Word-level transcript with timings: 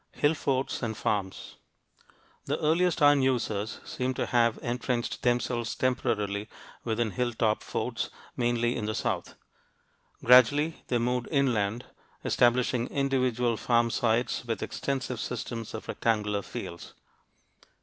HILL 0.13 0.33
FORTS 0.33 0.81
AND 0.81 0.97
FARMS 0.97 1.57
The 2.45 2.57
earliest 2.57 3.03
iron 3.03 3.21
users 3.21 3.79
seem 3.85 4.15
to 4.15 4.25
have 4.25 4.57
entrenched 4.63 5.21
themselves 5.21 5.75
temporarily 5.75 6.49
within 6.83 7.11
hill 7.11 7.33
top 7.33 7.61
forts, 7.61 8.09
mainly 8.35 8.75
in 8.75 8.87
the 8.87 8.95
south. 8.95 9.35
Gradually, 10.23 10.83
they 10.87 10.97
moved 10.97 11.27
inland, 11.29 11.85
establishing 12.25 12.87
individual 12.87 13.57
farm 13.57 13.91
sites 13.91 14.43
with 14.43 14.63
extensive 14.63 15.19
systems 15.19 15.75
of 15.75 15.87
rectangular 15.87 16.41
fields. 16.41 16.95